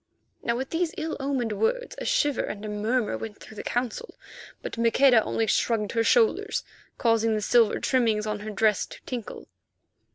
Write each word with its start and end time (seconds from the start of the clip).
Now 0.41 0.57
at 0.59 0.71
these 0.71 0.95
ill 0.97 1.15
omened 1.19 1.51
words 1.53 1.93
a 1.99 2.05
shiver 2.05 2.41
and 2.41 2.65
a 2.65 2.67
murmur 2.67 3.15
went 3.19 3.37
through 3.39 3.53
the 3.55 3.61
Council. 3.61 4.15
But 4.63 4.79
Maqueda 4.79 5.21
only 5.23 5.45
shrugged 5.45 5.91
her 5.91 6.03
shoulders, 6.03 6.63
causing 6.97 7.35
the 7.35 7.39
silver 7.41 7.79
trimmings 7.79 8.25
on 8.25 8.39
her 8.39 8.49
dress 8.49 8.87
to 8.87 8.99
tinkle. 9.05 9.47